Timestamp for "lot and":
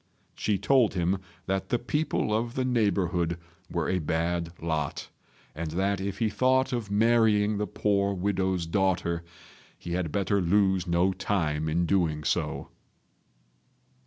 4.59-5.69